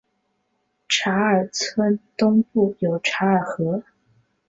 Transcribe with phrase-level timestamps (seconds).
[0.89, 3.83] 查尔村东部有嚓尔河。